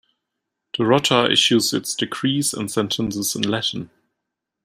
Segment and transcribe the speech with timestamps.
[0.75, 3.91] The Rota issues its decrees and sentences in Latin.